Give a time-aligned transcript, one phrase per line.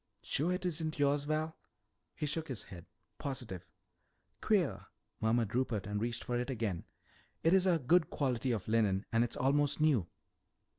[0.23, 1.55] "Sure it isn't yours, Val?"
[2.15, 2.87] He shook his head.
[3.19, 3.67] "Positive."
[4.41, 4.87] "Queer,"
[5.19, 6.85] murmured Rupert and reached for it again.
[7.43, 10.07] "It's a good quality of linen and it's almost new."